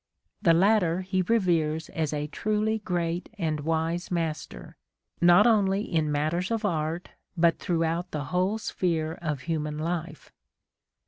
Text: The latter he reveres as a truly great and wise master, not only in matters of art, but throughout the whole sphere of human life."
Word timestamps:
The 0.41 0.55
latter 0.55 1.01
he 1.01 1.21
reveres 1.21 1.87
as 1.89 2.11
a 2.11 2.25
truly 2.25 2.79
great 2.79 3.29
and 3.37 3.59
wise 3.59 4.09
master, 4.09 4.75
not 5.21 5.45
only 5.45 5.83
in 5.83 6.11
matters 6.11 6.49
of 6.49 6.65
art, 6.65 7.09
but 7.37 7.59
throughout 7.59 8.09
the 8.09 8.23
whole 8.33 8.57
sphere 8.57 9.19
of 9.21 9.41
human 9.41 9.77
life." 9.77 10.31